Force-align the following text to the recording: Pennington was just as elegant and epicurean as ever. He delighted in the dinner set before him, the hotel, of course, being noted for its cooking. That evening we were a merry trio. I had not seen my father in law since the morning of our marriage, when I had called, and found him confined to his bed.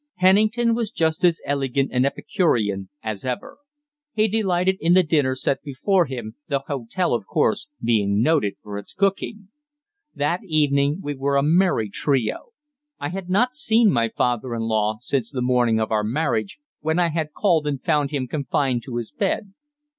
Pennington 0.17 0.73
was 0.73 0.89
just 0.89 1.23
as 1.23 1.41
elegant 1.45 1.91
and 1.93 2.07
epicurean 2.07 2.89
as 3.03 3.23
ever. 3.23 3.59
He 4.15 4.27
delighted 4.27 4.77
in 4.79 4.95
the 4.95 5.03
dinner 5.03 5.35
set 5.35 5.61
before 5.61 6.07
him, 6.07 6.33
the 6.47 6.63
hotel, 6.65 7.13
of 7.13 7.27
course, 7.27 7.67
being 7.83 8.19
noted 8.19 8.55
for 8.63 8.79
its 8.79 8.95
cooking. 8.95 9.49
That 10.15 10.39
evening 10.43 11.01
we 11.03 11.13
were 11.13 11.37
a 11.37 11.43
merry 11.43 11.87
trio. 11.87 12.47
I 12.99 13.09
had 13.09 13.29
not 13.29 13.53
seen 13.53 13.91
my 13.91 14.09
father 14.09 14.55
in 14.55 14.63
law 14.63 14.97
since 15.01 15.31
the 15.31 15.39
morning 15.43 15.79
of 15.79 15.91
our 15.91 16.03
marriage, 16.03 16.57
when 16.79 16.97
I 16.97 17.09
had 17.09 17.31
called, 17.31 17.67
and 17.67 17.79
found 17.79 18.09
him 18.09 18.27
confined 18.27 18.81
to 18.85 18.95
his 18.95 19.11
bed. 19.11 19.53